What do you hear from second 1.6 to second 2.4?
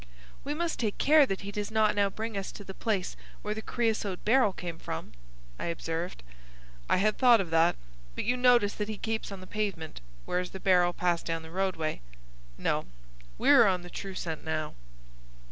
not now bring